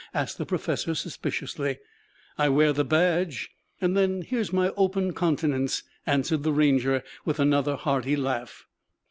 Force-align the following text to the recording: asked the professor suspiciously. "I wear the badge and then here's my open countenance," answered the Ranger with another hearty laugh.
asked 0.15 0.39
the 0.39 0.47
professor 0.47 0.95
suspiciously. 0.95 1.77
"I 2.35 2.49
wear 2.49 2.73
the 2.73 2.83
badge 2.83 3.51
and 3.79 3.95
then 3.95 4.23
here's 4.23 4.51
my 4.51 4.69
open 4.75 5.13
countenance," 5.13 5.83
answered 6.07 6.41
the 6.41 6.51
Ranger 6.51 7.03
with 7.23 7.39
another 7.39 7.75
hearty 7.75 8.15
laugh. 8.15 8.65